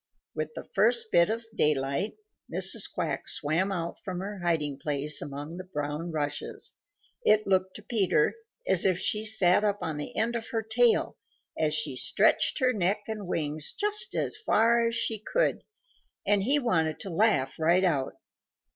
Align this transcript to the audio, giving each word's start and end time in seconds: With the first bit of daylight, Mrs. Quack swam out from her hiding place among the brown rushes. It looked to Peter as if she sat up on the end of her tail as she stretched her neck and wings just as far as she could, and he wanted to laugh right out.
With 0.33 0.55
the 0.55 0.63
first 0.63 1.11
bit 1.11 1.29
of 1.29 1.45
daylight, 1.55 2.15
Mrs. 2.51 2.91
Quack 2.91 3.29
swam 3.29 3.71
out 3.71 3.99
from 4.03 4.19
her 4.19 4.39
hiding 4.39 4.79
place 4.79 5.21
among 5.21 5.57
the 5.57 5.63
brown 5.63 6.09
rushes. 6.11 6.73
It 7.23 7.45
looked 7.45 7.75
to 7.75 7.83
Peter 7.83 8.33
as 8.67 8.83
if 8.83 8.97
she 8.97 9.23
sat 9.23 9.63
up 9.63 9.77
on 9.83 9.97
the 9.97 10.15
end 10.17 10.35
of 10.35 10.47
her 10.49 10.63
tail 10.63 11.17
as 11.55 11.75
she 11.75 11.95
stretched 11.95 12.57
her 12.57 12.73
neck 12.73 13.03
and 13.07 13.27
wings 13.27 13.73
just 13.73 14.15
as 14.15 14.35
far 14.37 14.87
as 14.87 14.95
she 14.95 15.19
could, 15.19 15.63
and 16.25 16.41
he 16.41 16.57
wanted 16.57 16.99
to 17.01 17.11
laugh 17.11 17.59
right 17.59 17.83
out. 17.83 18.13